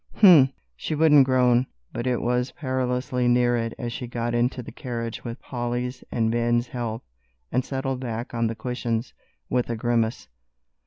[0.23, 4.71] "Um!" She wouldn't groan, but it was perilously near it as she got into the
[4.71, 7.03] carriage with Polly's and Ben's help
[7.51, 9.13] and settled back on the cushions
[9.47, 10.27] with a grimace.